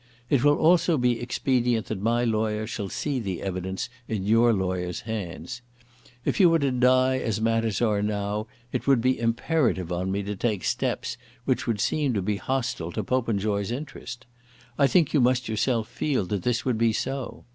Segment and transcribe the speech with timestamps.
[0.31, 5.01] It will also be expedient that my lawyer shall see the evidence in your lawyer's
[5.01, 5.61] hands.
[6.25, 10.23] If you were to die as matters are now it would be imperative on me
[10.23, 14.25] to take steps which would seem to be hostile to Popenjoy's interest.
[14.75, 17.45] I think you must yourself feel that this would be so.